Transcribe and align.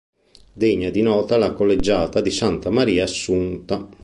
Degna 0.53 0.89
di 0.89 1.03
nota 1.03 1.37
la 1.37 1.53
collegiata 1.53 2.21
di 2.21 2.31
Santa 2.31 2.71
Maria 2.71 3.03
Assunta. 3.03 3.87